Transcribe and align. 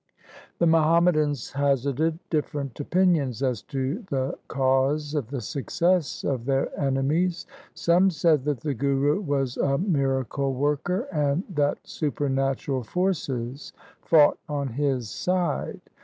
The 0.57 0.65
Muhammadans 0.65 1.51
hazarded 1.51 2.17
different 2.31 2.79
opinions 2.79 3.43
as 3.43 3.61
to 3.61 4.03
the 4.09 4.35
cause 4.47 5.13
of 5.13 5.27
the 5.29 5.41
success 5.41 6.23
of 6.23 6.45
their 6.45 6.75
enemies. 6.79 7.45
Some 7.75 8.09
said 8.09 8.43
that 8.45 8.61
the 8.61 8.73
Guru 8.73 9.19
was 9.21 9.57
a 9.57 9.77
miracle 9.77 10.55
worker, 10.55 11.07
and 11.13 11.43
that 11.51 11.85
supernatural 11.87 12.81
forces 12.81 13.73
fought 14.01 14.39
on 14.49 14.69
his 14.69 15.07
side. 15.07 15.81